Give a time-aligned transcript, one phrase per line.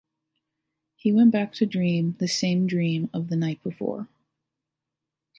[0.95, 4.07] He went back to dream the same dream of the night before.